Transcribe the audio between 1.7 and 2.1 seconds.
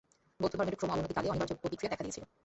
দেখা